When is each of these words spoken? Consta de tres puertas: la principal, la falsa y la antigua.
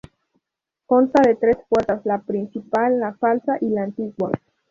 Consta 0.87 1.21
de 1.21 1.35
tres 1.35 1.57
puertas: 1.69 2.03
la 2.05 2.23
principal, 2.23 2.99
la 2.99 3.13
falsa 3.13 3.57
y 3.61 3.69
la 3.69 3.83
antigua. 3.83 4.31